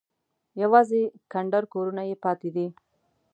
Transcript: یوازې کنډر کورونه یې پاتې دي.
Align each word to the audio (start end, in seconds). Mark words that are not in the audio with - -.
یوازې 0.61 1.01
کنډر 1.31 1.63
کورونه 1.73 2.01
یې 2.09 2.15
پاتې 2.23 2.49
دي. 2.55 2.67